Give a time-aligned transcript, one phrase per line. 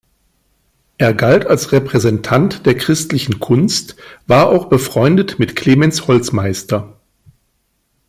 [0.97, 6.99] Er galt als Repräsentant der christlichen Kunst, war auch befreundet mit Clemens Holzmeister.